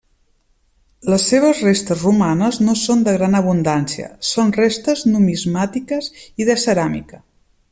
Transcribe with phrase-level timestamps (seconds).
[1.13, 6.09] Les seves restes romanes no són de gran abundància, són restes numismàtiques
[6.43, 7.23] i de ceràmica.